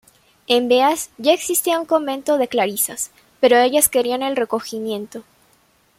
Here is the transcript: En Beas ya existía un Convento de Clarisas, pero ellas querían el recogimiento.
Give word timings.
En 0.47 0.67
Beas 0.67 1.11
ya 1.19 1.31
existía 1.31 1.79
un 1.79 1.85
Convento 1.85 2.39
de 2.39 2.47
Clarisas, 2.47 3.11
pero 3.39 3.59
ellas 3.59 3.87
querían 3.87 4.23
el 4.23 4.35
recogimiento. 4.35 5.23